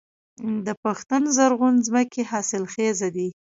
[0.65, 3.27] د پښتون زرغون ځمکې حاصلخیزه دي